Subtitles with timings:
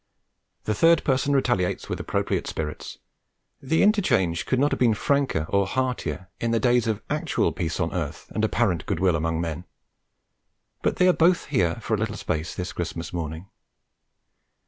[0.63, 2.97] The third person retaliates with appropriate spirit;
[3.61, 7.79] the interchange could not have been franker or heartier in the days of actual peace
[7.79, 9.63] on earth and apparent good will among men.
[10.81, 13.45] But here they both are for a little space this Christmas morning.